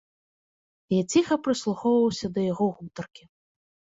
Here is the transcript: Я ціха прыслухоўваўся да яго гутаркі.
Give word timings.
Я 0.93 1.01
ціха 1.11 1.35
прыслухоўваўся 1.47 2.27
да 2.37 2.45
яго 2.51 2.65
гутаркі. 2.79 3.23